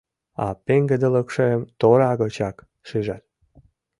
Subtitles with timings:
[0.45, 2.57] А пеҥгыдылыкшым тора гычак
[2.87, 3.23] шижат.